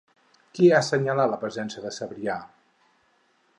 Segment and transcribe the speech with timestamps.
[0.57, 2.41] Qui ha assenyalat la presència de Sabrià?